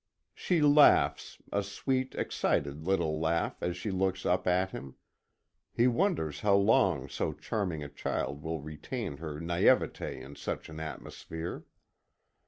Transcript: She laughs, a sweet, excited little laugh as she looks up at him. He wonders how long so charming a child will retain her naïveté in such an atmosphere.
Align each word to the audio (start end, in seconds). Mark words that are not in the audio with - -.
She 0.33 0.63
laughs, 0.63 1.37
a 1.51 1.61
sweet, 1.61 2.15
excited 2.15 2.87
little 2.87 3.19
laugh 3.19 3.61
as 3.61 3.77
she 3.77 3.91
looks 3.91 4.25
up 4.25 4.47
at 4.47 4.71
him. 4.71 4.95
He 5.75 5.85
wonders 5.85 6.39
how 6.39 6.55
long 6.55 7.07
so 7.07 7.33
charming 7.33 7.83
a 7.83 7.87
child 7.87 8.41
will 8.41 8.61
retain 8.61 9.17
her 9.17 9.39
naïveté 9.39 10.19
in 10.19 10.35
such 10.35 10.69
an 10.69 10.79
atmosphere. 10.79 11.65